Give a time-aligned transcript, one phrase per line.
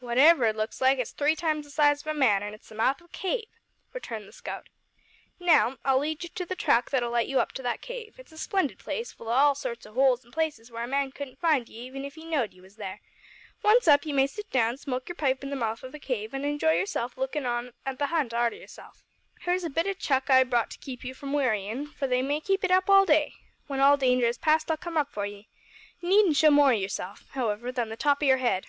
[0.00, 2.74] "Whatever it looks like it's three times the size of a man, an' it's the
[2.74, 3.46] mouth of a cave,"
[3.92, 4.68] returned the scout.
[5.38, 8.16] "Now, I'll lead you to the track that'll let you up to that cave.
[8.18, 11.12] It's a splendid place, full of all sorts o' holes an' places where a man
[11.12, 13.00] couldn't find you even if he know'd you was there.
[13.62, 16.34] Once up, you may sit down, smoke your pipe in the mouth o' the cave,
[16.34, 19.04] an' enjoy yourself lookin' on at the hunt arter yourself.
[19.42, 22.40] Here's a bit o' chuck I've brought to keep you from wearyin', for they may
[22.40, 23.34] keep it up all day.
[23.68, 25.46] When all danger is past I'll come up for ye.
[26.00, 28.66] You needn't show more o' yourself, however, than the top o' your head.